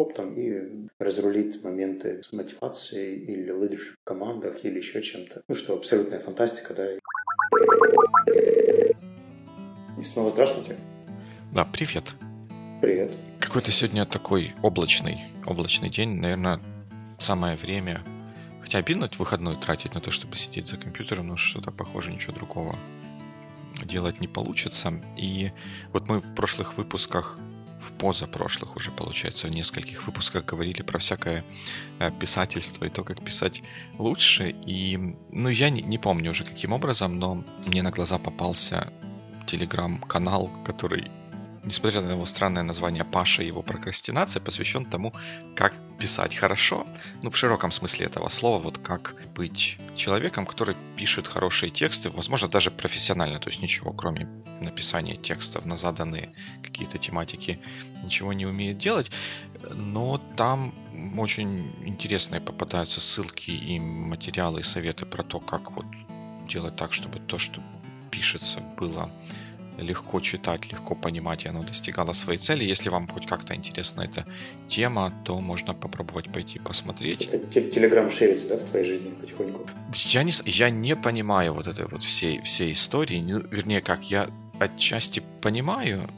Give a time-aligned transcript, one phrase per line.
[0.00, 5.42] хоп там и разрулит моменты с мотивацией или лидершип в командах или еще чем-то.
[5.46, 6.94] Ну что, абсолютная фантастика, да.
[9.98, 10.78] И снова здравствуйте.
[11.52, 12.14] Да, привет.
[12.80, 13.10] Привет.
[13.40, 16.18] Какой-то сегодня такой облачный, облачный день.
[16.18, 16.60] Наверное,
[17.18, 18.00] самое время
[18.62, 22.76] Хотя обидно выходной тратить на то, чтобы сидеть за компьютером, но что-то похоже, ничего другого
[23.84, 24.92] делать не получится.
[25.16, 25.50] И
[25.92, 27.38] вот мы в прошлых выпусках,
[27.80, 31.44] в позапрошлых уже, получается, в нескольких выпусках говорили про всякое
[31.98, 33.62] э, писательство и то, как писать
[33.98, 34.54] лучше.
[34.66, 38.92] И, ну, я не, не помню уже каким образом, но мне на глаза попался
[39.46, 41.10] телеграм-канал, который
[41.64, 45.12] несмотря на его странное название Паша и его прокрастинация, посвящен тому,
[45.54, 46.86] как писать хорошо,
[47.22, 52.48] ну, в широком смысле этого слова, вот как быть человеком, который пишет хорошие тексты, возможно,
[52.48, 54.26] даже профессионально, то есть ничего, кроме
[54.60, 57.58] написания текстов на заданные какие-то тематики,
[58.02, 59.10] ничего не умеет делать,
[59.70, 60.74] но там
[61.18, 65.86] очень интересные попадаются ссылки и материалы, и советы про то, как вот
[66.48, 67.62] делать так, чтобы то, что
[68.10, 69.10] пишется, было
[69.78, 72.64] легко читать, легко понимать, и оно достигало своей цели.
[72.64, 74.26] Если вам хоть как-то интересна эта
[74.68, 77.30] тема, то можно попробовать пойти посмотреть.
[77.50, 79.66] Телеграм шерится, да, в твоей жизни потихоньку?
[79.94, 83.20] Я не, я не понимаю вот этой вот всей, всей истории.
[83.20, 84.28] Ну, вернее, как, я
[84.60, 86.08] отчасти понимаю,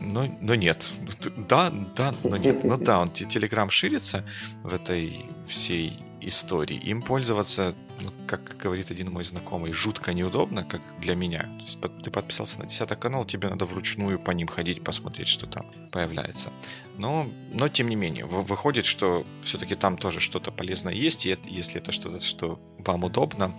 [0.00, 0.88] но, но нет.
[1.36, 2.64] Да, да, но нет.
[2.64, 4.24] Ну да, он телеграм ширится
[4.62, 6.76] в этой всей истории.
[6.76, 11.42] Им пользоваться ну, как говорит один мой знакомый, жутко неудобно, как для меня.
[11.42, 15.46] То есть ты подписался на 10 канал, тебе надо вручную по ним ходить, посмотреть, что
[15.46, 16.50] там появляется.
[16.98, 21.48] Но, но тем не менее, выходит, что все-таки там тоже что-то полезное есть, и это,
[21.48, 23.54] если это что-то, что вам удобно,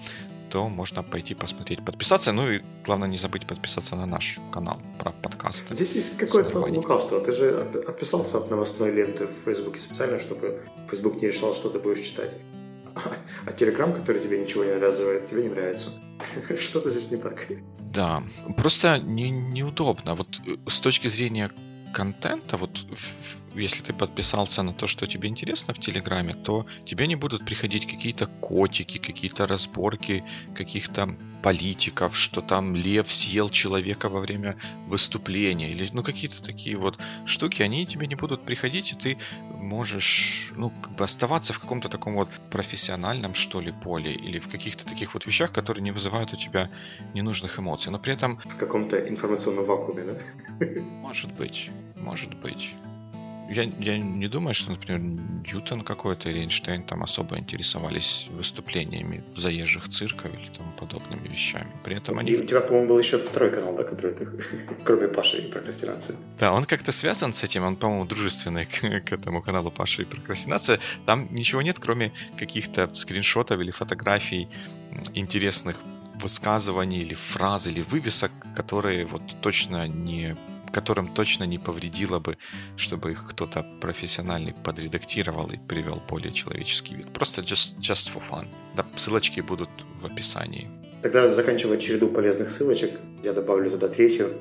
[0.56, 2.32] то можно пойти посмотреть, подписаться.
[2.32, 5.76] Ну и главное не забыть подписаться на наш канал про подкасты.
[5.76, 7.20] Здесь есть какое-то лукавство.
[7.20, 11.80] Ты же отписался от новостной ленты в Фейсбуке специально, чтобы Фейсбук не решал, что ты
[11.80, 12.32] будешь читать
[13.46, 15.90] а Телеграм, который тебе ничего не навязывает, тебе не нравится.
[16.58, 17.48] Что-то здесь не так.
[17.94, 18.24] Да,
[18.56, 20.16] просто не, неудобно.
[20.16, 21.52] Вот э, с точки зрения
[21.94, 22.86] контента, вот
[23.58, 27.86] если ты подписался на то, что тебе интересно в Телеграме, то тебе не будут приходить
[27.86, 30.24] какие-то котики, какие-то разборки
[30.56, 34.56] каких-то политиков, что там лев съел человека во время
[34.88, 39.18] выступления, или ну какие-то такие вот штуки, они тебе не будут приходить, и ты
[39.66, 44.48] можешь, ну, как бы оставаться в каком-то таком вот профессиональном, что ли, поле, или в
[44.48, 46.70] каких-то таких вот вещах, которые не вызывают у тебя
[47.14, 48.40] ненужных эмоций, но при этом...
[48.46, 50.66] В каком-то информационном вакууме, да?
[51.02, 52.76] Может быть, может быть
[53.50, 59.90] я, я не думаю, что, например, Ньютон какой-то или Эйнштейн там особо интересовались выступлениями заезжих
[59.90, 61.70] цирков или тому подобными вещами.
[61.84, 62.32] При этом они...
[62.32, 64.28] И у тебя, по-моему, был еще второй канал, да, который ты,
[64.84, 66.16] кроме Паши и прокрастинации.
[66.40, 70.06] Да, он как-то связан с этим, он, по-моему, дружественный к, к этому каналу Паши и
[70.06, 70.80] прокрастинация.
[71.06, 74.48] Там ничего нет, кроме каких-то скриншотов или фотографий
[75.14, 75.80] интересных
[76.16, 80.36] высказываний или фраз или вывесок, которые вот точно не
[80.76, 82.38] которым точно не повредило бы,
[82.76, 87.14] чтобы их кто-то профессиональный подредактировал и привел более человеческий вид.
[87.14, 88.48] Просто just, just for fun.
[88.76, 89.70] Да, ссылочки будут
[90.02, 90.70] в описании.
[91.02, 92.92] Тогда заканчивая череду полезных ссылочек,
[93.24, 94.34] я добавлю туда третью.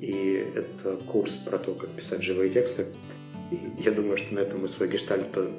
[0.00, 2.86] И это курс про то, как писать живые тексты.
[3.50, 5.50] И я думаю, что на этом мы свой гештальт по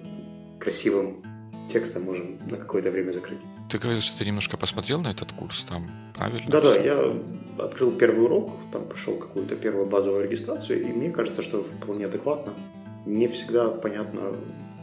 [0.59, 1.22] красивым
[1.68, 3.40] текстом можем на какое-то время закрыть.
[3.69, 6.50] Ты говорил, что ты немножко посмотрел на этот курс там, правильно?
[6.50, 6.97] Да-да, я
[7.57, 12.53] открыл первый урок, там прошел какую-то первую базовую регистрацию, и мне кажется, что вполне адекватно.
[13.06, 14.35] Не всегда понятно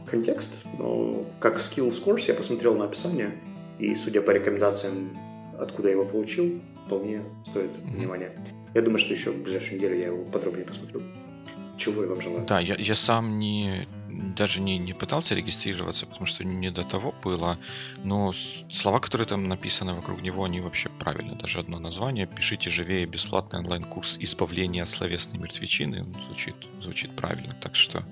[0.05, 3.31] контекст, но как skills course я посмотрел на описание,
[3.79, 5.17] и судя по рекомендациям,
[5.59, 7.97] откуда я его получил, вполне стоит mm-hmm.
[7.97, 8.31] внимания.
[8.73, 11.01] Я думаю, что еще в ближайшую неделю я его подробнее посмотрю.
[11.77, 12.45] Чего я вам желаю?
[12.45, 13.87] Да, я, я сам не
[14.35, 17.57] даже не, не пытался регистрироваться, потому что не до того было,
[18.03, 18.33] но
[18.71, 21.35] слова, которые там написаны вокруг него, они вообще правильно.
[21.35, 27.75] Даже одно название «Пишите живее бесплатный онлайн-курс избавления от словесной мертвечины» звучит, звучит правильно, так
[27.75, 28.03] что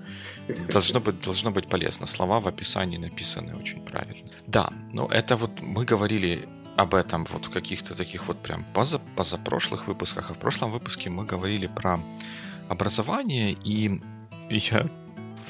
[0.72, 2.06] должно быть, должно быть полезно.
[2.06, 4.30] Слова в описании написаны очень правильно.
[4.46, 8.98] Да, но это вот мы говорили об этом вот в каких-то таких вот прям поза,
[9.16, 12.00] позапрошлых выпусках, а в прошлом выпуске мы говорили про
[12.68, 14.00] образование, и
[14.50, 14.86] я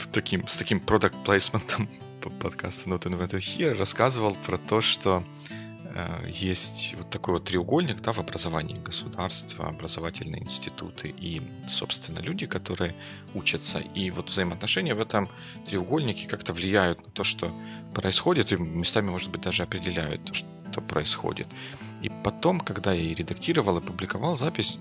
[0.01, 1.89] в таким, с таким продукт плейсментом
[2.41, 5.23] подкаста Not Invented Here рассказывал про то, что
[5.95, 12.47] э, есть вот такой вот треугольник да, в образовании государства, образовательные институты и, собственно, люди,
[12.47, 12.95] которые
[13.35, 13.79] учатся.
[13.95, 15.29] И вот взаимоотношения в этом
[15.67, 17.55] треугольнике как-то влияют на то, что
[17.95, 21.49] происходит, и местами, может быть, даже определяют то, что происходит.
[22.03, 24.79] И потом, когда я и редактировал и публиковал запись,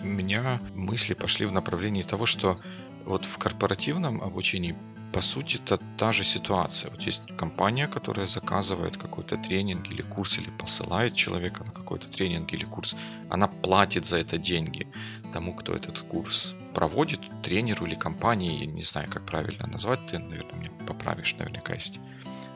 [0.00, 2.58] у меня мысли пошли в направлении того, что
[3.06, 4.76] вот в корпоративном обучении
[5.12, 6.90] по сути, это та же ситуация.
[6.90, 12.52] Вот есть компания, которая заказывает какой-то тренинг или курс, или посылает человека на какой-то тренинг
[12.52, 12.96] или курс.
[13.28, 14.86] Она платит за это деньги
[15.32, 20.18] тому, кто этот курс проводит, тренеру или компании, я не знаю, как правильно назвать, ты,
[20.18, 21.98] наверное, мне поправишь, наверняка есть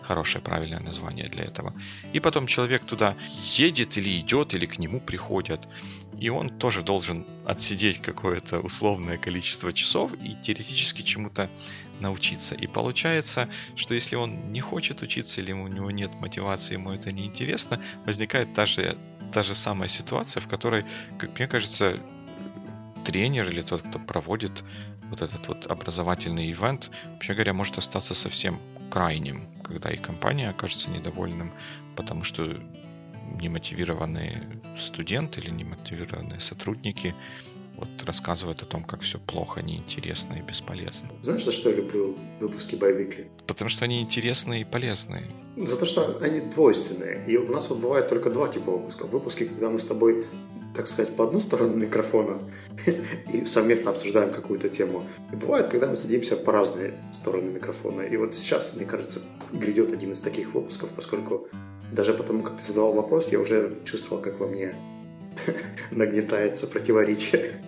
[0.04, 1.72] хорошее правильное название для этого.
[2.12, 3.16] И потом человек туда
[3.58, 5.68] едет или идет, или к нему приходят.
[6.20, 11.50] И он тоже должен отсидеть какое-то условное количество часов и теоретически чему-то
[12.00, 12.54] научиться.
[12.54, 17.12] И получается, что если он не хочет учиться или у него нет мотивации, ему это
[17.12, 18.96] не интересно, возникает та же,
[19.32, 20.84] та же самая ситуация, в которой,
[21.18, 21.98] как мне кажется,
[23.04, 24.64] тренер или тот, кто проводит
[25.10, 28.58] вот этот вот образовательный ивент, вообще говоря, может остаться совсем
[28.90, 31.52] крайним, когда и компания окажется недовольным,
[31.96, 32.58] потому что
[33.40, 37.14] немотивированные студенты или немотивированные сотрудники
[37.76, 41.08] вот рассказывают о том, как все плохо, неинтересно и бесполезно.
[41.22, 43.28] Знаешь, за что я люблю выпуски Байвикли?
[43.46, 45.24] Потому что они интересные и полезные.
[45.56, 47.24] За то, что они двойственные.
[47.26, 49.10] И у нас вот бывает только два типа выпусков.
[49.10, 50.26] Выпуски, когда мы с тобой
[50.74, 52.38] так сказать, по одну сторону микрофона
[53.32, 55.06] и совместно обсуждаем какую-то тему.
[55.32, 58.02] И бывает, когда мы садимся по разные стороны микрофона.
[58.02, 59.20] И вот сейчас, мне кажется,
[59.52, 61.46] грядет один из таких выпусков, поскольку
[61.92, 64.74] даже потому, как ты задавал вопрос, я уже чувствовал, как во мне
[65.90, 67.60] нагнетается противоречие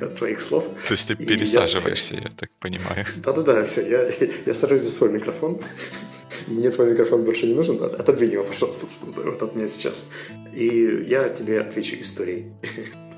[0.00, 0.64] от твоих слов.
[0.86, 2.20] То есть ты пересаживаешься, я...
[2.22, 3.06] я так понимаю.
[3.16, 5.60] Да-да-да, все, я, я сажусь за свой микрофон.
[6.46, 10.10] Мне твой микрофон больше не нужен, отодвинь его, пожалуйста, вот от меня сейчас.
[10.54, 12.46] И я тебе отвечу историей.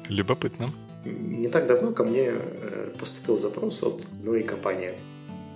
[0.09, 0.71] Любопытно.
[1.05, 4.95] Не так давно ко мне э, поступил запрос от одной компании.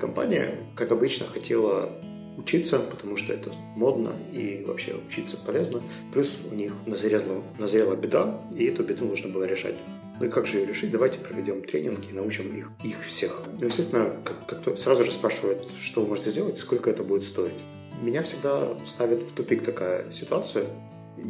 [0.00, 1.92] Компания, как обычно, хотела
[2.36, 5.82] учиться, потому что это модно и вообще учиться полезно.
[6.12, 9.74] Плюс у них назрела, назрела беда, и эту беду нужно было решать.
[10.18, 10.90] Ну и как же ее решить?
[10.90, 13.42] Давайте проведем тренинги и научим их, их всех.
[13.60, 17.60] Ну, естественно, как, как сразу же спрашивают, что вы можете сделать, сколько это будет стоить.
[18.00, 20.64] Меня всегда ставит в тупик такая ситуация.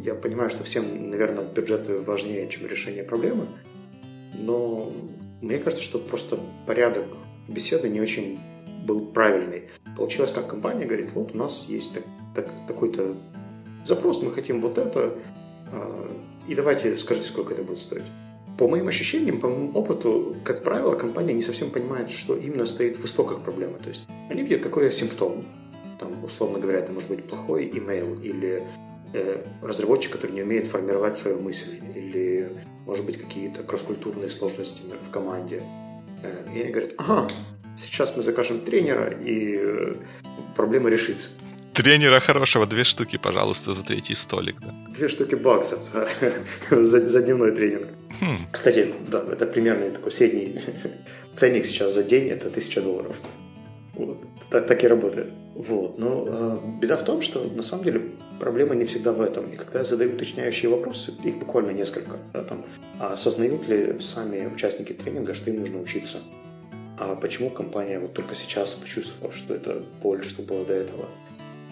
[0.03, 3.47] Я понимаю, что всем, наверное, бюджеты важнее, чем решение проблемы,
[4.33, 4.93] но
[5.41, 7.05] мне кажется, что просто порядок
[7.47, 8.39] беседы не очень
[8.87, 9.69] был правильный.
[9.95, 12.03] Получилось, как компания говорит, вот у нас есть так,
[12.33, 13.15] так, такой-то
[13.83, 15.13] запрос, мы хотим вот это,
[15.71, 16.11] э,
[16.47, 18.05] и давайте скажите, сколько это будет стоить.
[18.57, 22.97] По моим ощущениям, по моему опыту, как правило, компания не совсем понимает, что именно стоит
[22.97, 23.77] в истоках проблемы.
[23.77, 25.45] То есть они видят какой симптом.
[25.99, 28.63] Там, условно говоря, это может быть плохой имейл или
[29.13, 32.51] э, разработчик, который не умеет формировать свою мысль, или,
[32.85, 35.61] может быть, какие-то кросс-культурные сложности в команде.
[36.23, 37.27] Э, и они говорят, ага,
[37.77, 39.95] сейчас мы закажем тренера, и э,
[40.55, 41.29] проблема решится.
[41.73, 44.55] Тренера хорошего, две штуки, пожалуйста, за третий столик.
[44.59, 44.73] Да.
[44.95, 45.79] Две штуки баксов
[46.71, 47.87] за, за дневной тренинг.
[48.19, 48.37] Хм.
[48.51, 50.59] Кстати, да, это примерно такой средний
[51.35, 53.15] ценник сейчас за день, это тысяча долларов.
[53.93, 54.17] Вот.
[54.49, 55.27] Так, так и работает.
[55.55, 55.99] Вот.
[55.99, 58.01] Но э, беда в том, что на самом деле
[58.39, 59.51] проблема не всегда в этом.
[59.51, 62.65] И когда я задаю уточняющие вопросы, их буквально несколько, да, там,
[62.99, 66.17] а осознают ли сами участники тренинга, что им нужно учиться?
[66.97, 71.05] А почему компания вот только сейчас почувствовала, что это боль, что было до этого?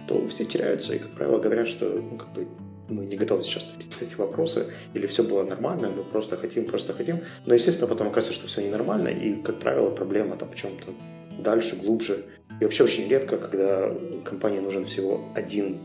[0.07, 2.47] то все теряются и, как правило, говорят, что ну, как бы,
[2.89, 6.65] мы не готовы сейчас ответить на эти вопросы, или все было нормально, мы просто хотим,
[6.65, 7.21] просто хотим.
[7.45, 10.93] Но, естественно, потом оказывается, что все ненормально, и, как правило, проблема там в чем-то
[11.39, 12.25] дальше, глубже.
[12.61, 13.91] И вообще очень редко, когда
[14.23, 15.79] компании нужен всего один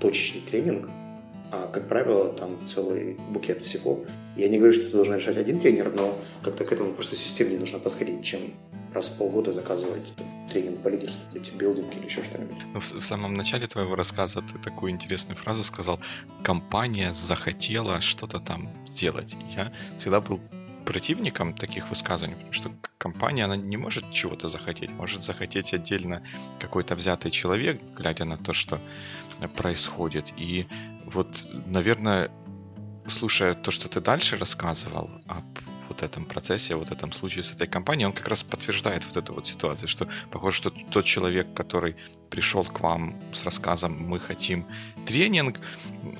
[0.00, 0.88] точечный тренинг,
[1.50, 4.04] а, как правило, там целый букет всего.
[4.36, 7.58] Я не говорю, что ты должен решать один тренер, но как-то к этому просто системнее
[7.58, 8.40] нужно подходить, чем
[8.94, 10.02] раз в полгода заказывать
[10.52, 12.56] тренинг по лидерству, или билдинг или еще что-нибудь.
[12.72, 16.00] Ну, в, в самом начале твоего рассказа ты такую интересную фразу сказал.
[16.42, 19.36] Компания захотела что-то там сделать.
[19.54, 20.40] Я всегда был
[20.84, 24.90] противником таких высказываний, потому что компания, она не может чего-то захотеть.
[24.90, 26.22] Может захотеть отдельно
[26.58, 28.80] какой-то взятый человек, глядя на то, что
[29.56, 30.32] происходит.
[30.36, 30.66] И
[31.06, 31.28] вот,
[31.66, 32.30] наверное,
[33.06, 35.44] слушая то, что ты дальше рассказывал об
[35.90, 39.34] вот этом процессе, вот этом случае с этой компанией, он как раз подтверждает вот эту
[39.34, 41.96] вот ситуацию, что похоже, что тот человек, который
[42.30, 44.66] пришел к вам с рассказом «мы хотим
[45.06, 45.60] тренинг»,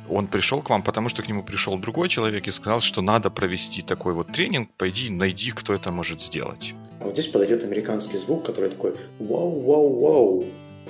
[0.09, 3.31] он пришел к вам, потому что к нему пришел другой человек и сказал, что надо
[3.31, 6.75] провести такой вот тренинг, пойди найди, кто это может сделать.
[7.01, 10.45] А вот здесь подойдет американский звук, который такой «вау, вау, вау».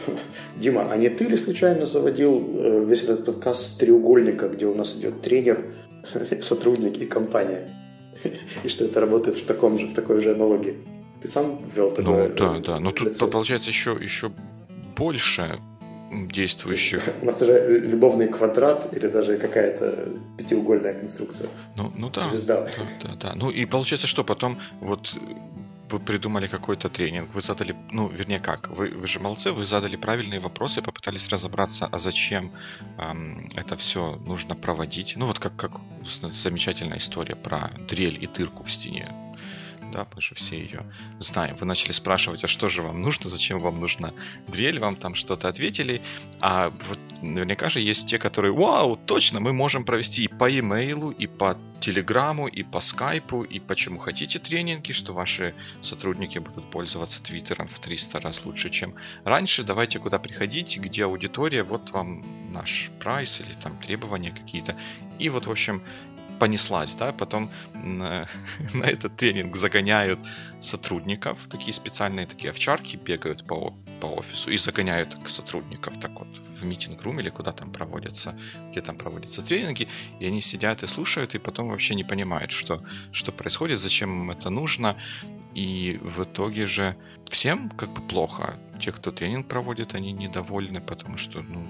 [0.56, 4.74] Дима, а не ты ли случайно заводил э, весь этот подкаст с треугольника, где у
[4.74, 5.64] нас идет тренер,
[6.40, 7.76] сотрудник и компания?
[8.64, 10.76] и что это работает в таком же, в такой же аналогии.
[11.22, 12.80] Ты сам ввел такое Ну, да, да.
[12.80, 14.30] Но тут получается еще, еще
[14.96, 15.60] больше
[16.10, 17.02] действующих.
[17.22, 21.48] У нас уже любовный квадрат или даже какая-то пятиугольная конструкция.
[21.76, 22.20] Ну, ну да.
[22.20, 22.62] Звезда.
[22.62, 23.32] Да, да, да.
[23.36, 25.14] Ну и получается, что потом вот
[25.92, 29.96] вы придумали какой-то тренинг, вы задали, ну, вернее, как, вы, вы же молодцы, вы задали
[29.96, 32.52] правильные вопросы, попытались разобраться, а зачем
[32.98, 35.14] эм, это все нужно проводить.
[35.16, 35.72] Ну, вот как, как
[36.32, 39.29] замечательная история про дрель и дырку в стене
[39.90, 40.84] да, мы же все ее
[41.18, 41.56] знаем.
[41.56, 44.12] Вы начали спрашивать, а что же вам нужно, зачем вам нужна
[44.48, 46.02] дрель, вам там что-то ответили,
[46.40, 51.10] а вот наверняка же есть те, которые, вау, точно, мы можем провести и по имейлу,
[51.10, 57.22] и по телеграмму, и по скайпу, и почему хотите тренинги, что ваши сотрудники будут пользоваться
[57.22, 58.94] твиттером в 300 раз лучше, чем
[59.24, 59.64] раньше.
[59.64, 64.76] Давайте куда приходить, где аудитория, вот вам наш прайс или там требования какие-то.
[65.18, 65.82] И вот, в общем,
[66.40, 68.26] понеслась, да, потом на,
[68.74, 70.18] на этот тренинг загоняют
[70.58, 76.28] сотрудников, такие специальные такие овчарки бегают по, по офису и загоняют сотрудников так вот
[76.60, 78.34] в митинг-рум или куда там проводятся,
[78.70, 79.86] где там проводятся тренинги,
[80.18, 82.82] и они сидят и слушают, и потом вообще не понимают, что,
[83.12, 84.96] что происходит, зачем им это нужно,
[85.54, 86.96] и в итоге же
[87.28, 88.54] всем как бы плохо.
[88.80, 91.68] Те, кто тренинг проводит, они недовольны, потому что, ну,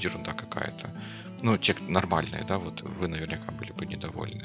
[0.00, 0.90] ерунда какая-то
[1.42, 4.44] ну, те нормальные, да, вот вы наверняка были бы недовольны.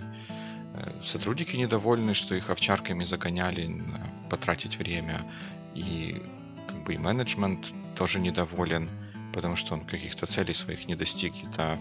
[0.76, 3.84] Э, сотрудники недовольны, что их овчарками загоняли
[4.30, 5.26] потратить время,
[5.76, 6.22] и
[6.68, 8.90] как бы и менеджмент тоже недоволен,
[9.34, 11.34] потому что он каких-то целей своих не достиг.
[11.52, 11.80] Это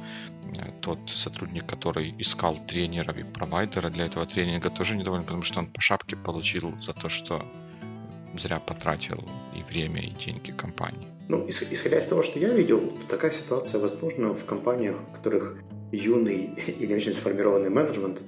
[0.80, 5.66] тот сотрудник, который искал тренеров и провайдера для этого тренинга, тоже недоволен, потому что он
[5.66, 7.46] по шапке получил за то, что
[8.34, 11.11] зря потратил и время, и деньги компании.
[11.28, 15.56] Ну, исходя из того, что я видел, такая ситуация возможна в компаниях, в которых
[15.92, 18.22] юный и не очень сформированный менеджмент,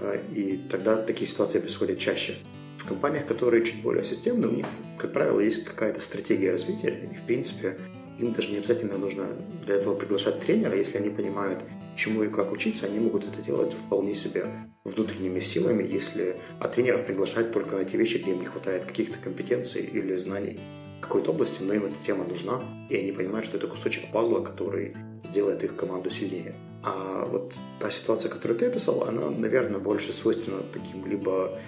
[0.00, 2.36] э, и тогда такие ситуации происходят чаще.
[2.78, 4.66] В компаниях, которые чуть более системные, у них,
[4.98, 7.78] как правило, есть какая-то стратегия развития, и, в принципе,
[8.18, 9.26] им даже не обязательно нужно
[9.64, 11.60] для этого приглашать тренера, если они понимают,
[11.96, 14.46] чему и как учиться, они могут это делать вполне себе
[14.84, 19.18] внутренними силами, если от тренеров приглашать только на те вещи, где им не хватает каких-то
[19.18, 20.60] компетенций или знаний
[21.04, 24.94] какой-то области, но им эта тема нужна, и они понимают, что это кусочек пазла, который
[25.22, 26.54] сделает их команду сильнее.
[26.82, 31.58] А вот та ситуация, которую ты описал, она, наверное, больше свойственна таким либо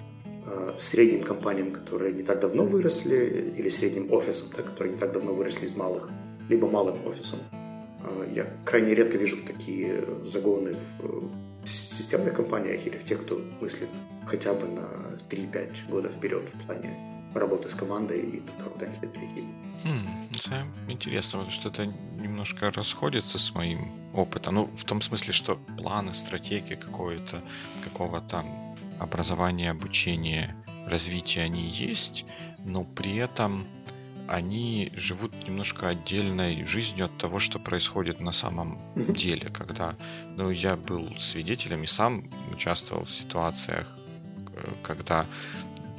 [0.45, 5.11] э, средним компаниям, которые не так давно выросли, или средним офисам, да, которые не так
[5.13, 6.09] давно выросли из малых,
[6.49, 7.39] либо малым офисом.
[7.51, 13.89] Э, я крайне редко вижу такие загоны в системных компаниях или в тех, кто мыслит
[14.25, 18.95] хотя бы на 3-5 года вперед в плане работы с командой и туда, куда они
[18.95, 19.43] хотят перейти.
[19.83, 21.85] Хм, это интересно, потому что это
[22.19, 24.55] немножко расходится с моим опытом.
[24.55, 27.41] Ну, в том смысле, что планы, стратегии какое-то,
[27.83, 28.43] какого-то
[28.99, 30.55] образования, обучения,
[30.87, 32.25] развития они есть,
[32.65, 33.67] но при этом
[34.27, 39.15] они живут немножко отдельной жизнью от того, что происходит на самом mm-hmm.
[39.15, 39.95] деле, когда,
[40.35, 43.87] ну, я был свидетелем и сам участвовал в ситуациях,
[44.53, 45.25] э, когда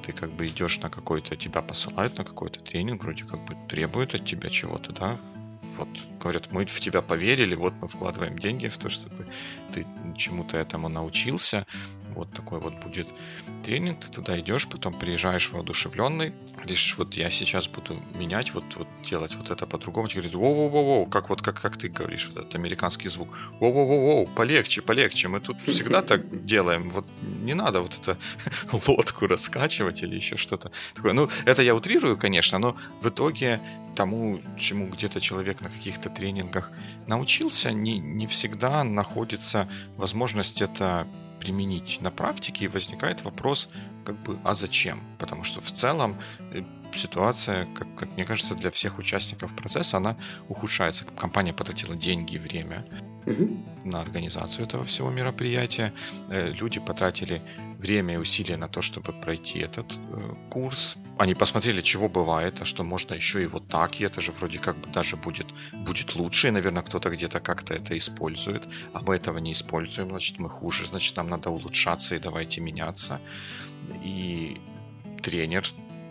[0.08, 4.14] ты как бы идешь на какой-то, тебя посылают на какой-то тренинг, вроде как бы требуют
[4.14, 5.18] от тебя чего-то, да,
[5.76, 5.88] вот
[6.18, 9.26] говорят, мы в тебя поверили, вот мы вкладываем деньги в то, чтобы
[9.70, 9.86] ты
[10.16, 11.66] чему-то этому научился,
[12.18, 13.08] вот такой вот будет
[13.64, 18.88] тренинг, ты туда идешь, потом приезжаешь воодушевленный, говоришь, вот я сейчас буду менять, вот, вот
[19.08, 22.54] делать вот это по-другому, тебе говорят, воу-воу-воу, как вот как, как ты говоришь, вот этот
[22.56, 23.28] американский звук,
[23.60, 28.18] воу-воу-воу, полегче, полегче, мы тут всегда так делаем, вот не надо вот это
[28.88, 31.12] лодку раскачивать или еще что-то такое.
[31.12, 33.60] Ну, это я утрирую, конечно, но в итоге
[33.94, 36.70] тому, чему где-то человек на каких-то тренингах
[37.06, 41.06] научился, не, не всегда находится возможность это
[41.48, 43.70] применить на практике, и возникает вопрос,
[44.04, 45.00] как бы, а зачем?
[45.18, 46.14] Потому что в целом
[46.52, 46.62] э,
[46.95, 50.16] ситуация, как, как мне кажется, для всех участников процесса, она
[50.49, 51.04] ухудшается.
[51.16, 52.85] Компания потратила деньги и время
[53.26, 53.64] угу.
[53.85, 55.92] на организацию этого всего мероприятия.
[56.30, 57.42] Э, люди потратили
[57.78, 60.97] время и усилия на то, чтобы пройти этот э, курс.
[61.18, 64.59] Они посмотрели, чего бывает, а что можно еще и вот так, и это же вроде
[64.59, 69.16] как бы даже будет, будет лучше, и, наверное, кто-то где-то как-то это использует, а мы
[69.16, 73.21] этого не используем, значит, мы хуже, значит, нам надо улучшаться и давайте меняться.
[74.02, 74.61] И
[75.23, 75.66] тренер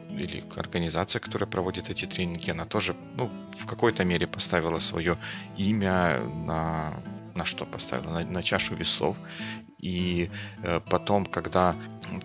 [0.09, 5.17] или организация, которая проводит эти тренинги, она тоже ну, в какой-то мере поставила свое
[5.57, 6.93] имя на,
[7.35, 8.11] на что поставила?
[8.11, 9.17] На, на чашу весов.
[9.77, 10.29] И
[10.63, 11.75] э, потом, когда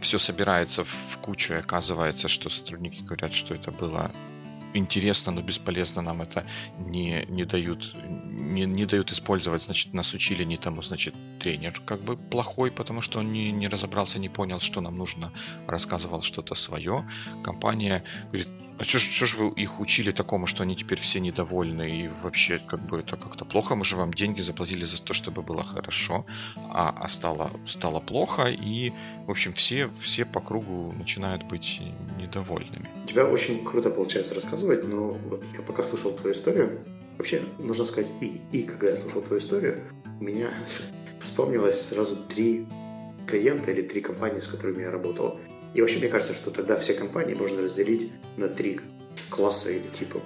[0.01, 4.11] все собирается в кучу и оказывается, что сотрудники говорят, что это было
[4.75, 6.47] интересно, но бесполезно нам это
[6.79, 7.95] не, не дают
[8.53, 13.01] не, не дают использовать, значит, нас учили не тому, значит, тренер как бы плохой, потому
[13.01, 15.33] что он не, не разобрался, не понял, что нам нужно,
[15.67, 17.09] рассказывал что-то свое.
[17.43, 18.49] Компания говорит,
[18.83, 22.81] А что ж вы их учили такому, что они теперь все недовольны и вообще как
[22.85, 23.77] бы это как-то плохо?
[23.77, 28.49] Мы же вам деньги заплатили за то, чтобы было хорошо, а, а стало, стало плохо,
[28.51, 28.93] и,
[29.29, 31.81] в общем, все, все по кругу начинают быть
[32.19, 32.89] недовольными.
[33.07, 36.81] Тебя очень круто получается рассказывать, но вот я пока слушал твою историю,
[37.19, 39.81] вообще, нужно сказать, и, и когда я слушал твою историю,
[40.19, 40.51] у меня
[41.21, 42.67] вспомнилось сразу три
[43.29, 45.39] клиента или три компании, с которыми я работал.
[45.75, 48.81] И вообще, мне кажется, что тогда все компании можно разделить на три
[49.31, 50.21] класса или типа.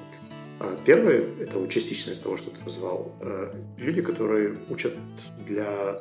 [0.59, 3.13] А первый– это частично из того, что ты назвал.
[3.21, 4.95] Э, люди, которые учат
[5.47, 6.01] для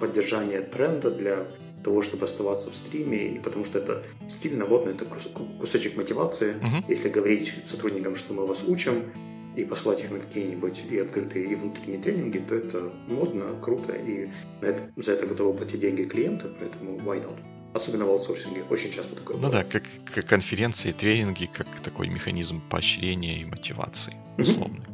[0.00, 1.48] поддержания тренда, для
[1.82, 6.54] того, чтобы оставаться в стриме, и потому что это стильно, вот, это кусочек мотивации.
[6.54, 6.84] Uh-huh.
[6.88, 9.04] Если говорить сотрудникам, что мы вас учим,
[9.56, 14.28] и послать их на какие-нибудь и открытые, и внутренние тренинги, то это модно, круто, и
[14.96, 17.36] за это готовы платить деньги клиента, поэтому why not?
[17.78, 18.64] Особенно в аутсорсинге.
[18.70, 24.14] Очень часто такое Ну да, как, как конференции, тренинги, как такой механизм поощрения и мотивации,
[24.36, 24.84] условно.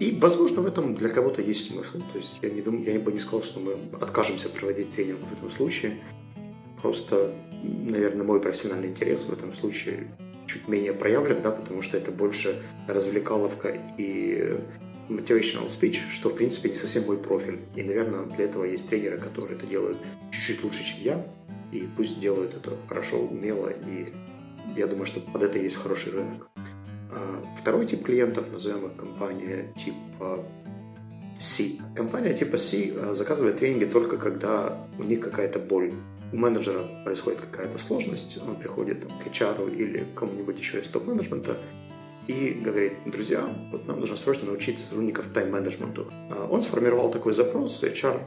[0.00, 1.98] И, возможно, в этом для кого-то есть смысл.
[2.12, 5.32] То есть я, не думаю, я бы не сказал, что мы откажемся проводить тренинг в
[5.34, 5.98] этом случае.
[6.80, 10.08] Просто, наверное, мой профессиональный интерес в этом случае
[10.46, 14.58] чуть менее проявлен, да, потому что это больше развлекаловка и
[15.10, 17.58] motivational speech, что, в принципе, не совсем мой профиль.
[17.76, 19.98] И, наверное, для этого есть тренеры, которые это делают
[20.30, 21.26] чуть-чуть лучше, чем я
[21.72, 24.12] и пусть делают это хорошо, умело, и
[24.76, 26.48] я думаю, что под это есть хороший рынок.
[27.12, 30.44] А, второй тип клиентов, назовем их компания типа
[31.38, 31.78] C.
[31.94, 35.92] Компания типа C а, заказывает тренинги только когда у них какая-то боль.
[36.32, 41.56] У менеджера происходит какая-то сложность, он приходит к HR или кому-нибудь еще из топ-менеджмента
[42.28, 46.06] и говорит, друзья, вот нам нужно срочно научить сотрудников тайм-менеджменту.
[46.30, 48.20] А, он сформировал такой запрос, HR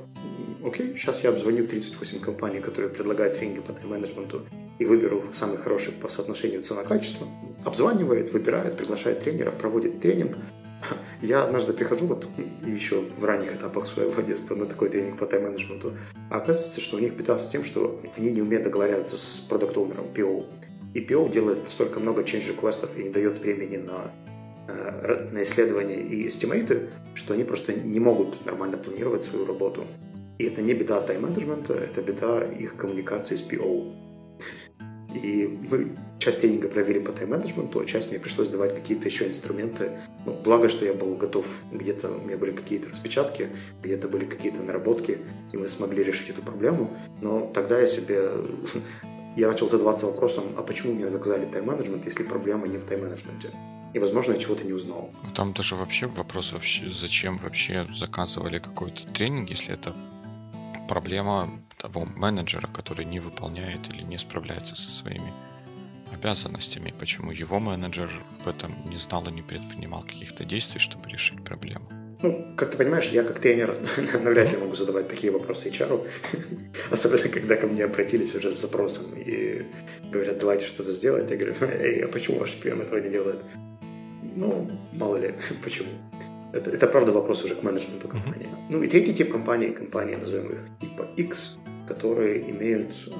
[0.63, 4.45] окей, сейчас я обзвоню 38 компаний, которые предлагают тренинги по тайм-менеджменту
[4.79, 7.27] и выберу самый хороший по соотношению цена-качество.
[7.63, 10.37] Обзванивает, выбирает, приглашает тренера, проводит тренинг.
[11.21, 12.27] Я однажды прихожу вот
[12.65, 15.93] еще в ранних этапах своего детства на такой тренинг по тайм-менеджменту,
[16.29, 20.07] а оказывается, что у них беда с тем, что они не умеют договариваться с продукт-оунером,
[20.13, 20.45] PO.
[20.93, 24.11] И PO делает столько много change реквестов и не дает времени на
[24.67, 29.85] э, на исследования и эстимейты, что они просто не могут нормально планировать свою работу.
[30.39, 33.93] И это не беда тайм-менеджмента, это беда их коммуникации с PO.
[35.13, 39.91] И мы часть тренинга провели по тайм-менеджменту, а часть мне пришлось давать какие-то еще инструменты.
[40.25, 43.49] Ну, благо, что я был готов, где-то у меня были какие-то распечатки,
[43.83, 45.19] где-то были какие-то наработки,
[45.51, 46.89] и мы смогли решить эту проблему.
[47.21, 48.31] Но тогда я себе...
[49.35, 53.49] Я начал задаваться вопросом, а почему мне заказали тайм-менеджмент, если проблема не в тайм-менеджменте?
[53.95, 55.09] И, возможно, я чего-то не узнал.
[55.33, 59.95] Там даже вообще вопрос вообще, зачем вообще заказывали какой-то тренинг, если это
[60.87, 65.33] проблема того менеджера, который не выполняет или не справляется со своими
[66.13, 68.09] обязанностями, почему его менеджер
[68.41, 71.89] об этом не знал и не предпринимал каких-то действий, чтобы решить проблему.
[72.21, 73.75] Ну, как ты понимаешь, я как тренер
[74.23, 76.07] навряд ли могу задавать такие вопросы HR,
[76.91, 79.65] особенно когда ко мне обратились уже с запросом и
[80.09, 81.29] говорят, давайте что-то сделать.
[81.29, 83.43] Я говорю, эй, а почему ваш прием этого не делает?
[84.35, 85.89] Ну, мало ли, почему.
[86.53, 88.47] Это, это правда вопрос уже к менеджменту компании.
[88.47, 88.69] Mm-hmm.
[88.69, 93.11] Ну и третий тип компаний, компании, назовем их типа X, которые имеют э,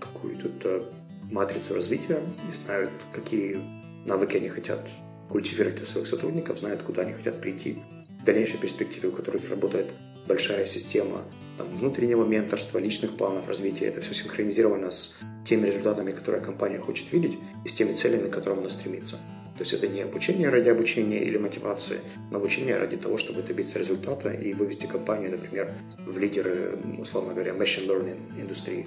[0.00, 0.84] какую-то
[1.30, 3.60] матрицу развития и знают, какие
[4.04, 4.88] навыки они хотят
[5.28, 7.78] культивировать у своих сотрудников, знают, куда они хотят прийти.
[8.20, 9.92] В дальнейшей перспективе, у которых работает
[10.26, 11.22] большая система
[11.58, 13.86] там, внутреннего менторства, личных планов развития.
[13.86, 18.34] Это все синхронизировано с теми результатами, которые компания хочет видеть, и с теми целями, к
[18.34, 19.16] которым она стремится.
[19.58, 21.98] То есть это не обучение ради обучения или мотивации,
[22.30, 25.72] но обучение ради того, чтобы добиться результата и вывести компанию, например,
[26.06, 28.86] в лидеры, условно говоря, machine learning индустрии.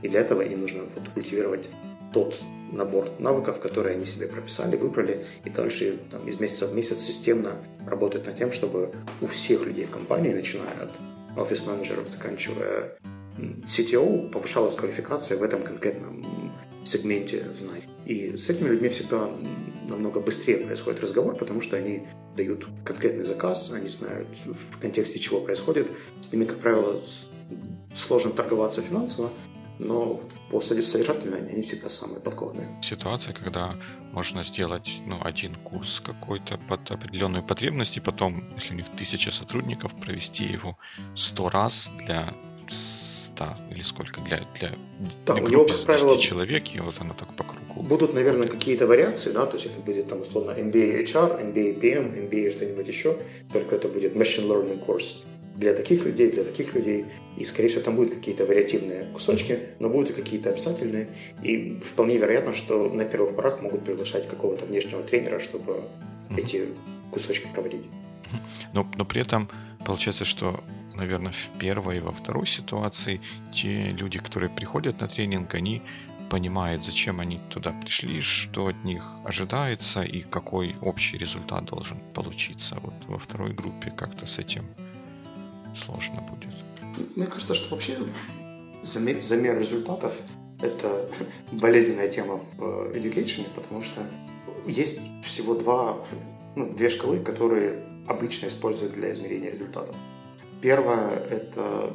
[0.00, 1.68] И для этого им нужно вот, культивировать
[2.12, 7.00] тот набор навыков, которые они себе прописали, выбрали, и дальше там, из месяца в месяц
[7.00, 10.90] системно работать над тем, чтобы у всех людей в компании, начиная от
[11.36, 12.96] офис-менеджеров, заканчивая
[13.64, 16.24] CTO, повышалась квалификация в этом конкретном
[16.84, 17.82] сегменте знаний.
[18.06, 19.28] И с этими людьми всегда
[19.88, 22.02] намного быстрее происходит разговор, потому что они
[22.36, 25.88] дают конкретный заказ, они знают в контексте чего происходит.
[26.20, 27.02] С ними, как правило,
[27.94, 29.30] сложно торговаться финансово,
[29.78, 32.68] но по содержательной они всегда самые подкованные.
[32.82, 33.74] Ситуация, когда
[34.12, 39.32] можно сделать ну, один курс какой-то под определенную потребность, и потом, если у них тысяча
[39.32, 40.78] сотрудников, провести его
[41.14, 42.32] сто раз для
[43.34, 44.70] 100 или сколько для, для,
[45.26, 47.82] да, для группы с 10 человек, и вот оно так по кругу.
[47.82, 52.30] Будут, наверное, какие-то вариации, да, то есть это будет там условно MBA HR, MBA PM,
[52.30, 53.16] MBA что-нибудь еще,
[53.52, 55.26] только это будет machine learning course.
[55.56, 57.06] для таких людей, для таких людей.
[57.36, 61.08] И, скорее всего, там будут какие-то вариативные кусочки, но будут и какие-то описательные.
[61.42, 66.38] И вполне вероятно, что на первых порах могут приглашать какого-то внешнего тренера, чтобы mm-hmm.
[66.40, 66.68] эти
[67.10, 67.84] кусочки проводить.
[68.72, 69.48] Но, но при этом
[69.84, 73.20] получается, что наверное, в первой и во второй ситуации
[73.52, 75.82] те люди, которые приходят на тренинг, они
[76.30, 82.78] понимают, зачем они туда пришли, что от них ожидается и какой общий результат должен получиться.
[82.82, 84.64] Вот во второй группе как-то с этим
[85.76, 86.54] сложно будет.
[87.16, 87.98] Мне кажется, что вообще
[88.82, 90.12] замер, замер результатов–
[90.62, 91.10] это
[91.52, 94.00] болезненная тема в education, потому что
[94.66, 96.02] есть всего два,
[96.56, 99.94] ну, две шкалы, которые обычно используют для измерения результатов.
[100.62, 101.92] Первое– это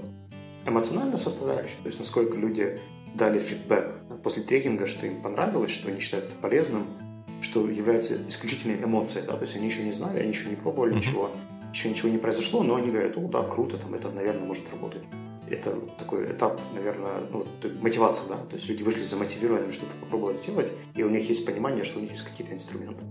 [0.65, 2.79] эмоциональная составляющая, то есть насколько люди
[3.15, 6.85] дали фидбэк после трекинга, что им понравилось, что они считают это полезным,
[7.41, 10.93] что является исключительной эмоцией, да, то есть они еще не знали, они еще не пробовали
[10.93, 10.97] mm-hmm.
[10.97, 11.31] ничего,
[11.71, 15.03] еще ничего не произошло, но они говорят, о, да, круто, там, это, наверное, может работать.
[15.49, 20.39] Это такой этап, наверное, ну, вот, мотивация, да, то есть люди вышли замотивированными что-то попробовать
[20.39, 23.05] сделать, и у них есть понимание, что у них есть какие-то инструменты.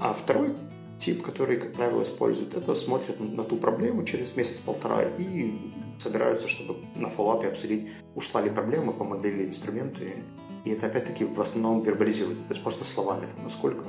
[0.00, 0.56] А второй
[1.00, 6.76] тип, который, как правило, используют, это смотрят на ту проблему через месяц-полтора и собираются, чтобы
[6.94, 10.22] на фоллапе обсудить, ушла ли проблема, помогли ли инструменты.
[10.64, 13.84] И это опять-таки в основном вербализируется, то есть просто словами, насколько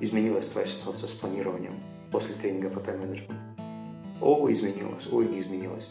[0.00, 1.74] изменилась твоя ситуация с планированием
[2.10, 3.34] после тренинга по тайм-менеджменту.
[4.20, 5.90] О, изменилось, ой, не изменилось.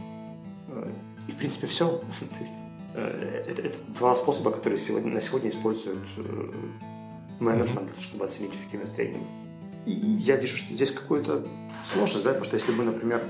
[0.69, 0.89] Э,
[1.27, 1.87] и, в принципе, все.
[2.19, 2.55] То есть,
[2.95, 6.51] э, это, это два способа, которые сегодня, на сегодня используют э,
[7.39, 9.42] менеджмент, чтобы оценить эффективность тренинга.
[9.85, 11.45] И я вижу, что здесь какую-то
[11.81, 13.21] сложность, да, потому что если бы, например,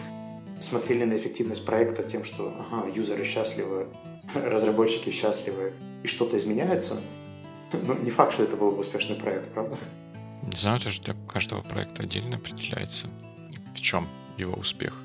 [0.60, 3.88] смотрели на эффективность проекта тем, что ага, юзеры счастливы,
[4.34, 7.00] разработчики счастливы, и что-то изменяется,
[7.72, 9.76] ну, не факт, что это был бы успешный проект, правда?
[10.42, 13.08] Не знаю, это же для каждого проекта отдельно определяется.
[13.74, 14.08] В чем
[14.38, 14.96] его успех?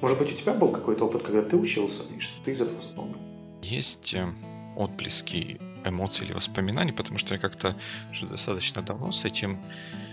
[0.00, 2.80] Может быть, у тебя был какой-то опыт, когда ты учился, и что ты из этого
[2.80, 3.18] запомнил?
[3.62, 4.32] Есть э,
[4.76, 7.76] отблески эмоций или воспоминаний, потому что я как-то
[8.10, 9.58] уже достаточно давно с этим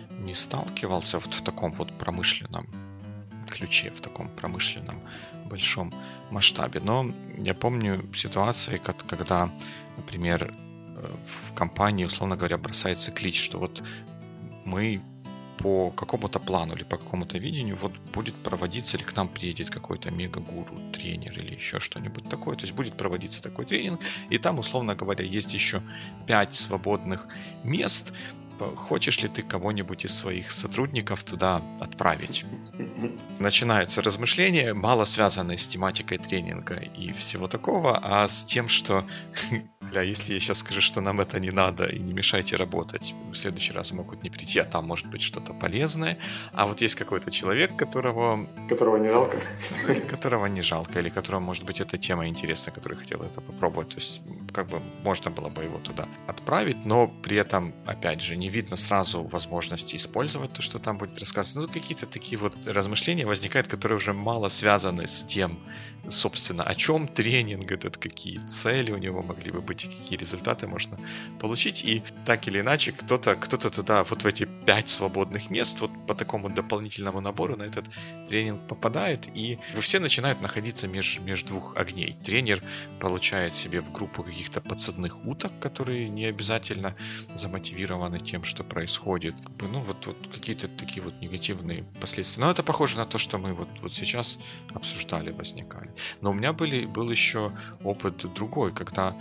[0.10, 2.68] не сталкивался вот в таком вот промышленном
[3.50, 5.00] ключе, в таком промышленном
[5.46, 5.94] большом
[6.32, 6.80] масштабе.
[6.80, 9.52] Но я помню ситуации, когда,
[9.98, 13.84] например, э, в компании, условно говоря, бросается клич, что вот
[14.66, 15.02] мы
[15.58, 20.12] по какому-то плану или по какому-то видению вот будет проводиться, или к нам приедет какой-то
[20.12, 22.56] мега-гуру, тренер или еще что-нибудь такое.
[22.56, 25.82] То есть будет проводиться такой тренинг, и там, условно говоря, есть еще
[26.28, 27.28] пять свободных
[27.64, 28.14] мест,
[28.76, 32.46] хочешь ли ты кого-нибудь из своих сотрудников туда отправить?
[33.40, 39.06] Начинаются размышления, мало связанные с тематикой тренинга и всего такого, а с тем, что
[39.90, 43.36] бля, если я сейчас скажу, что нам это не надо и не мешайте работать, в
[43.36, 46.18] следующий раз могут не прийти, а там может быть что-то полезное.
[46.54, 48.48] А вот есть какой-то человек, которого...
[48.70, 49.38] Которого не жалко.
[50.10, 53.90] Которого не жалко, или которого, может быть, эта тема интересна, который хотел это попробовать.
[53.90, 54.22] То есть,
[54.54, 58.78] как бы, можно было бы его туда отправить, но при этом, опять же, не видно
[58.78, 61.66] сразу возможности использовать то, что там будет рассказано.
[61.66, 65.60] Ну, какие-то такие вот размышления возникают, которые уже мало связаны с тем,
[66.10, 70.68] собственно, о чем тренинг этот, какие цели у него могли бы быть и какие результаты
[70.68, 70.98] можно
[71.40, 71.84] получить.
[71.86, 76.16] И так или иначе, кто-то кто туда, вот в эти пять свободных мест, вот по
[76.16, 77.86] такому дополнительному набору на этот
[78.30, 82.16] тренинг попадает, и все начинают находиться между меж двух огней.
[82.24, 82.64] Тренер
[83.00, 86.96] получает себе в группу каких-то подсадных уток, которые не обязательно
[87.36, 89.36] замотивированы тем, что происходит.
[89.62, 92.46] Ну, вот, вот какие-то такие вот негативные последствия.
[92.46, 94.40] Но это похоже на то, что мы вот, вот сейчас
[94.74, 95.94] обсуждали, возникали.
[96.22, 97.52] Но у меня были, был еще
[97.84, 99.16] опыт другой, когда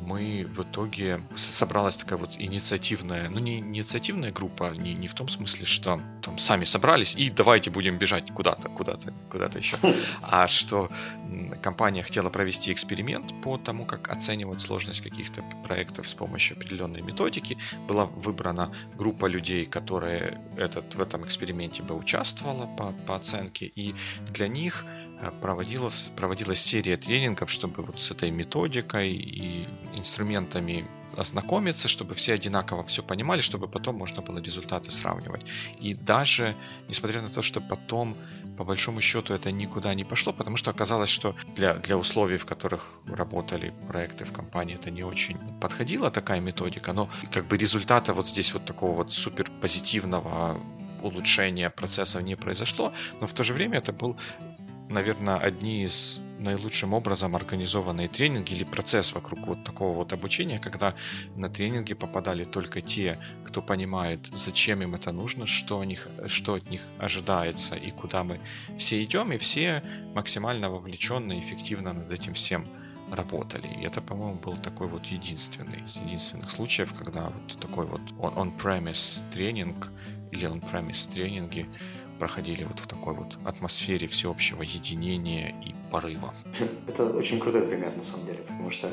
[0.00, 5.28] мы в итоге собралась такая вот инициативная, ну не инициативная группа, не, не в том
[5.28, 9.76] смысле, что там сами собрались и давайте будем бежать куда-то, куда-то, куда-то еще,
[10.22, 10.90] а что
[11.62, 17.58] компания хотела провести эксперимент по тому, как оценивать сложность каких-то проектов с помощью определенной методики.
[17.86, 23.94] Была выбрана группа людей, которые этот, в этом эксперименте бы участвовала по, по оценке, и
[24.32, 24.84] для них
[25.40, 32.84] проводилась, проводилась серия тренингов, чтобы вот с этой методикой и инструментами ознакомиться, чтобы все одинаково
[32.84, 35.44] все понимали, чтобы потом можно было результаты сравнивать.
[35.80, 36.54] И даже,
[36.88, 38.16] несмотря на то, что потом,
[38.56, 42.46] по большому счету, это никуда не пошло, потому что оказалось, что для, для условий, в
[42.46, 48.14] которых работали проекты в компании, это не очень подходила такая методика, но как бы результата
[48.14, 50.60] вот здесь вот такого вот супер позитивного
[51.02, 54.16] улучшения процессов не произошло, но в то же время это был
[54.90, 60.94] наверное, одни из наилучшим образом организованные тренинги или процесс вокруг вот такого вот обучения, когда
[61.36, 66.54] на тренинги попадали только те, кто понимает, зачем им это нужно, что, у них, что
[66.54, 68.40] от них ожидается и куда мы
[68.78, 69.82] все идем, и все
[70.14, 72.66] максимально вовлеченно и эффективно над этим всем
[73.12, 73.66] работали.
[73.80, 79.30] И это, по-моему, был такой вот единственный из единственных случаев, когда вот такой вот on-premise
[79.32, 79.90] тренинг
[80.30, 81.66] или on-premise тренинги
[82.20, 86.32] проходили вот в такой вот атмосфере всеобщего единения и порыва.
[86.86, 88.88] Это очень крутой пример, на самом деле, потому что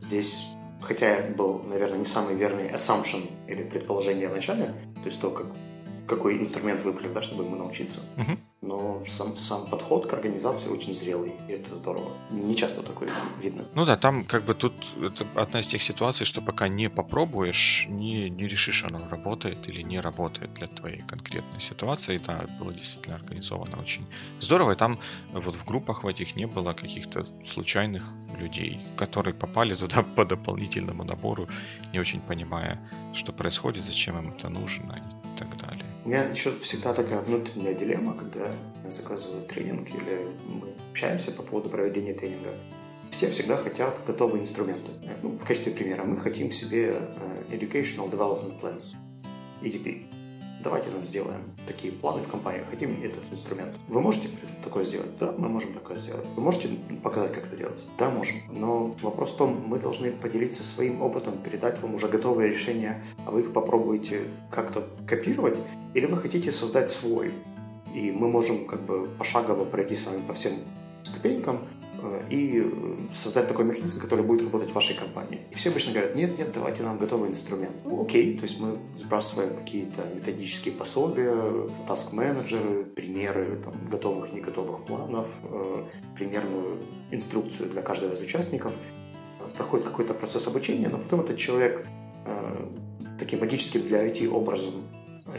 [0.00, 5.30] здесь, хотя был, наверное, не самый верный assumption или предположение в начале, то есть то,
[5.30, 5.46] как,
[6.06, 10.94] какой инструмент выбрали, да, чтобы ему научиться, uh-huh но сам, сам подход к организации очень
[10.94, 12.10] зрелый, и это здорово.
[12.30, 13.08] Не часто такое
[13.40, 13.64] видно.
[13.74, 17.86] Ну да, там как бы тут это одна из тех ситуаций, что пока не попробуешь,
[17.88, 22.20] не, не решишь, оно работает или не работает для твоей конкретной ситуации.
[22.26, 24.06] Да, было действительно организовано очень
[24.40, 24.72] здорово.
[24.72, 24.98] И там
[25.32, 31.04] вот в группах в этих не было каких-то случайных людей, которые попали туда по дополнительному
[31.04, 31.48] набору,
[31.92, 32.78] не очень понимая,
[33.14, 35.85] что происходит, зачем им это нужно и так далее.
[36.06, 41.42] У меня еще всегда такая внутренняя дилемма, когда я заказываю тренинг или мы общаемся по
[41.42, 42.54] поводу проведения тренинга.
[43.10, 44.92] Все всегда хотят готовые инструменты.
[45.24, 48.94] Ну, в качестве примера, мы хотим себе э, Educational Development Plans,
[49.62, 50.04] EDP
[50.66, 53.72] давайте нам сделаем такие планы в компании, хотим этот инструмент.
[53.86, 54.28] Вы можете
[54.64, 55.16] такое сделать?
[55.20, 56.26] Да, мы можем такое сделать.
[56.34, 56.68] Вы можете
[57.04, 57.86] показать, как это делается?
[57.96, 58.36] Да, можем.
[58.50, 63.30] Но вопрос в том, мы должны поделиться своим опытом, передать вам уже готовые решения, а
[63.30, 65.56] вы их попробуете как-то копировать,
[65.94, 67.32] или вы хотите создать свой.
[67.94, 70.52] И мы можем как бы пошагово пройти с вами по всем
[71.04, 71.60] ступенькам,
[72.30, 75.40] и э, создать такой механизм, который будет работать в вашей компании.
[75.50, 77.74] И все обычно говорят, нет, нет, давайте нам готовый инструмент.
[77.84, 81.34] Ну, окей, то есть мы сбрасываем какие-то методические пособия,
[81.86, 85.84] таск-менеджеры, примеры там, готовых, не готовых планов, э,
[86.16, 86.78] примерную
[87.10, 88.74] инструкцию для каждого из участников.
[89.56, 91.86] Проходит какой-то процесс обучения, но потом этот человек
[93.18, 94.74] таким магическим для IT образом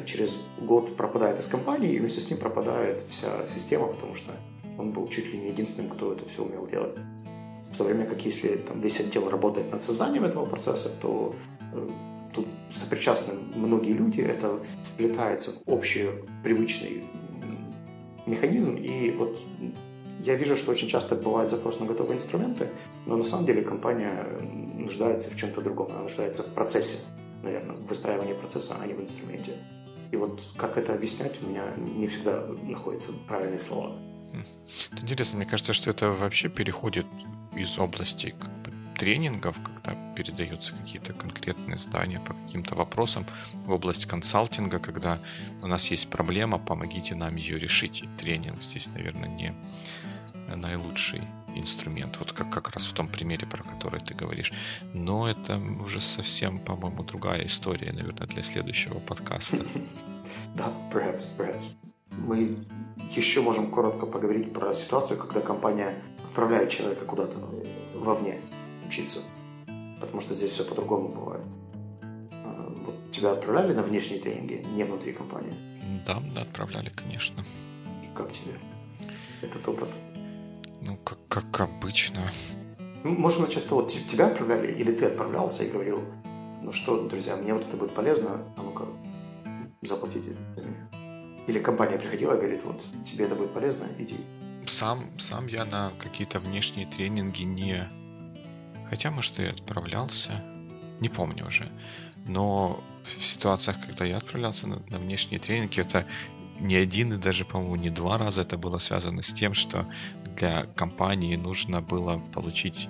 [0.05, 4.31] через год пропадает из компании, и вместе с ним пропадает вся система, потому что
[4.77, 6.97] он был чуть ли не единственным, кто это все умел делать.
[7.71, 11.35] В то время как если там, весь отдел работает над созданием этого процесса, то
[11.73, 11.89] э,
[12.33, 16.09] тут сопричастны многие люди, это вплетается в общий
[16.43, 17.03] привычный
[18.25, 19.39] механизм, и вот
[20.23, 22.69] я вижу, что очень часто бывает запрос на готовые инструменты,
[23.05, 24.25] но на самом деле компания
[24.77, 26.97] нуждается в чем-то другом, она нуждается в процессе,
[27.43, 29.53] наверное, в выстраивании процесса, а не в инструменте.
[30.11, 33.97] И вот как это объяснять, у меня не всегда находятся правильные слова.
[34.91, 37.05] Это интересно, мне кажется, что это вообще переходит
[37.55, 38.35] из области
[38.97, 45.19] тренингов, когда передаются какие-то конкретные здания по каким-то вопросам, в область консалтинга, когда
[45.61, 48.01] у нас есть проблема, помогите нам ее решить.
[48.01, 49.53] И тренинг здесь, наверное, не
[50.55, 51.21] наилучший
[51.55, 54.53] инструмент, вот как, как раз в том примере, про который ты говоришь.
[54.93, 59.65] Но это уже совсем, по-моему, другая история, наверное, для следующего подкаста.
[60.55, 61.77] Да, perhaps, perhaps.
[62.11, 62.57] Мы
[63.15, 67.37] еще можем коротко поговорить про ситуацию, когда компания отправляет человека куда-то
[67.95, 68.39] вовне
[68.85, 69.19] учиться.
[69.99, 71.45] Потому что здесь все по-другому бывает.
[72.31, 75.53] А, вот тебя отправляли на внешние тренинги, не внутри компании?
[76.05, 77.43] Да, да, отправляли, конечно.
[78.03, 78.53] И как тебе
[79.41, 79.89] этот опыт?
[80.81, 82.31] Ну, как, как обычно.
[83.03, 86.01] Ну, можем начать с того, тебя отправляли или ты отправлялся и говорил,
[86.61, 88.85] ну что, друзья, мне вот это будет полезно, а ну-ка,
[89.81, 90.35] заплатите.
[91.47, 94.17] Или компания приходила и говорит, вот, тебе это будет полезно, иди.
[94.65, 97.89] Сам, сам я на какие-то внешние тренинги не...
[98.89, 100.43] Хотя, может, и отправлялся.
[100.99, 101.69] Не помню уже.
[102.25, 106.05] Но в ситуациях, когда я отправлялся на, на внешние тренинги, это
[106.59, 109.87] не один и даже, по-моему, не два раза это было связано с тем, что
[110.35, 112.89] для компании нужно было получить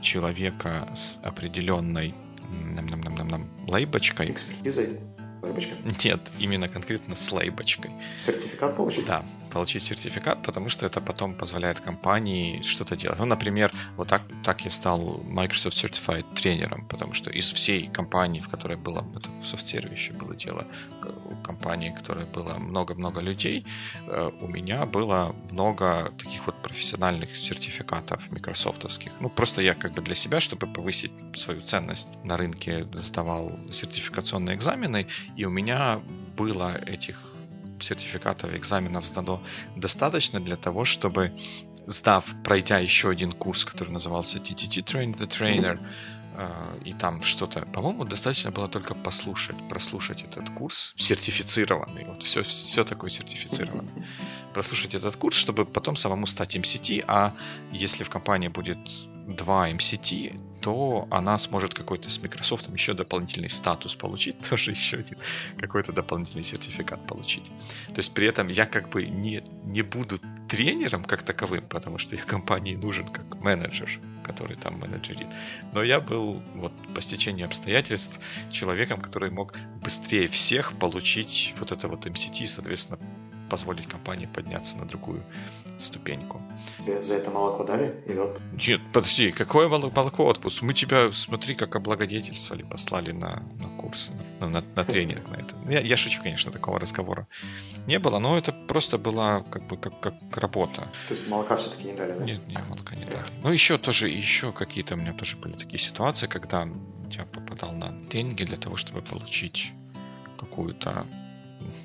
[0.00, 2.14] человека с определенной
[2.50, 4.30] нам, нам, нам, нам, нам, лейбочкой.
[4.30, 5.00] Экспертизой.
[5.46, 5.74] Лейбочка?
[6.04, 7.90] Нет, именно конкретно с лейбочкой.
[8.16, 9.06] Сертификат получить?
[9.06, 9.24] Да,
[9.56, 13.18] получить сертификат, потому что это потом позволяет компании что-то делать.
[13.18, 18.40] Ну, например, вот так, так я стал Microsoft Certified тренером, потому что из всей компании,
[18.40, 20.66] в которой было, это в софтсерве еще было дело,
[21.42, 23.64] компании, в которой было много-много людей,
[24.08, 29.12] э, у меня было много таких вот профессиональных сертификатов микрософтовских.
[29.20, 34.54] Ну, просто я как бы для себя, чтобы повысить свою ценность на рынке, сдавал сертификационные
[34.56, 35.06] экзамены,
[35.38, 36.00] и у меня
[36.36, 37.35] было этих
[37.80, 39.42] сертификатов, экзаменов сдано
[39.76, 41.32] достаточно для того, чтобы
[41.86, 45.78] сдав, пройдя еще один курс, который назывался TTT Train the Trainer,
[46.34, 52.42] э, и там что-то, по-моему, достаточно было только послушать, прослушать этот курс, сертифицированный, вот все,
[52.42, 54.08] все такое сертифицированное,
[54.54, 57.34] прослушать этот курс, чтобы потом самому стать MCT, а
[57.72, 58.78] если в компании будет
[59.26, 65.18] два MCT, то она сможет какой-то с Microsoft еще дополнительный статус получить, тоже еще один
[65.58, 67.44] какой-то дополнительный сертификат получить.
[67.88, 72.16] То есть при этом я как бы не, не буду тренером как таковым, потому что
[72.16, 73.88] я компании нужен как менеджер,
[74.24, 75.28] который там менеджерит.
[75.72, 81.88] Но я был вот по стечению обстоятельств человеком, который мог быстрее всех получить вот это
[81.88, 82.98] вот MCT, соответственно,
[83.48, 85.22] позволить компании подняться на другую
[85.78, 86.42] ступеньку.
[86.78, 88.68] Тебе за это молоко дали или отпуск?
[88.68, 90.62] Нет, подожди, какое молоко отпуск?
[90.62, 95.54] Мы тебя, смотри, как облагодетельствовали, послали на, на курсы, ну, на, на тренинг на это.
[95.68, 97.26] Я, я шучу, конечно, такого разговора
[97.86, 100.82] не было, но это просто была как бы как, как работа.
[101.08, 102.24] То есть молока все-таки не дали, да?
[102.24, 103.26] Нет, нет, молока не дали.
[103.42, 106.68] Ну, еще тоже, еще какие-то у меня тоже были такие ситуации, когда
[107.10, 109.72] я попадал на тренинги для того, чтобы получить
[110.38, 111.06] какую-то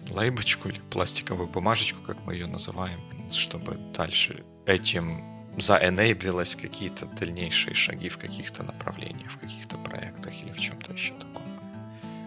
[0.10, 2.99] лейбочку или пластиковую бумажечку, как мы ее называем,
[3.34, 5.24] чтобы дальше этим
[5.58, 11.44] заэнейблилось какие-то дальнейшие шаги в каких-то направлениях, в каких-то проектах или в чем-то еще таком.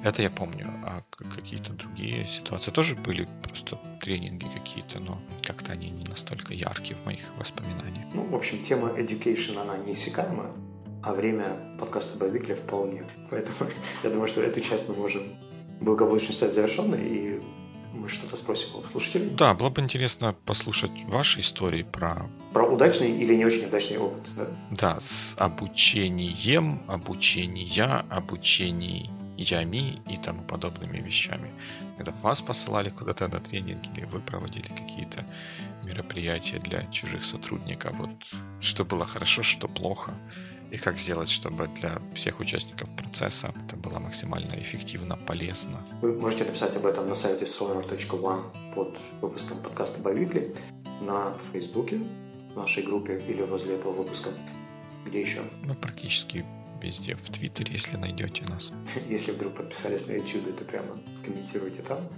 [0.05, 0.67] Это я помню.
[0.85, 1.03] А
[1.35, 7.07] какие-то другие ситуации тоже были просто тренинги какие-то, но как-то они не настолько яркие в
[7.07, 8.05] моих воспоминаниях.
[8.13, 10.51] Ну, в общем, тема education, она неиссякаемая,
[11.03, 13.05] а время подкаста Бавикли вполне.
[13.31, 13.71] Поэтому
[14.05, 15.23] я думаю, что эту часть мы можем
[15.81, 17.41] благополучно стать завершенной и
[17.95, 19.31] мы что-то спросим у слушателей.
[19.31, 22.29] Да, было бы интересно послушать ваши истории про...
[22.53, 24.23] Про удачный или не очень удачный опыт.
[24.37, 31.51] Да, да с обучением, обучения, обучениями и тому подобными вещами.
[31.97, 35.25] Когда вас посылали куда-то на тренинг или вы проводили какие-то
[35.85, 37.97] мероприятия для чужих сотрудников.
[37.97, 38.11] Вот
[38.61, 40.15] что было хорошо, что плохо
[40.75, 45.87] и как сделать, чтобы для всех участников процесса это было максимально эффективно, полезно.
[46.03, 50.53] Вы можете написать об этом на сайте sonar.one под выпуском подкаста Бавикли,
[51.01, 52.01] на Фейсбуке,
[52.53, 54.31] в нашей группе или возле этого выпуска.
[55.07, 55.43] Где еще?
[55.63, 56.45] Ну, практически
[56.83, 57.15] везде.
[57.15, 58.73] В Твиттере, если найдете нас.
[59.09, 62.09] Если вдруг подписались на YouTube, то прямо комментируйте там.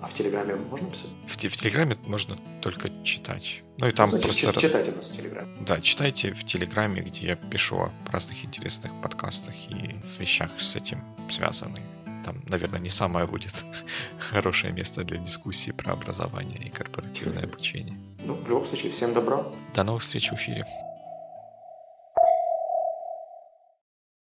[0.00, 1.10] А в Телеграме можно писать?
[1.26, 3.62] В, в Телеграме можно только читать.
[3.78, 4.60] Ну и там ну, значит, просто...
[4.60, 5.56] Читайте нас в Телеграме.
[5.60, 11.02] Да, читайте в Телеграме, где я пишу о разных интересных подкастах и вещах с этим
[11.28, 11.82] связанных.
[12.24, 13.64] Там, наверное, не самое будет
[14.18, 17.96] хорошее место для дискуссии про образование и корпоративное обучение.
[18.24, 19.44] Ну, в любом случае, всем добра.
[19.74, 20.64] До новых встреч в эфире.